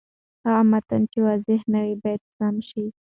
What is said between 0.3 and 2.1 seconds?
هغه متن چې واضح نه وي،